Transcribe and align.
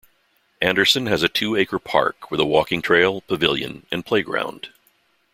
Anderson 0.63 1.05
has 1.05 1.21
a 1.21 1.29
two-acre 1.29 1.77
park 1.77 2.31
with 2.31 2.39
a 2.39 2.43
walking 2.43 2.81
trail, 2.81 3.21
pavilion, 3.21 3.85
and 3.91 4.03
play 4.03 4.23
ground. 4.23 4.69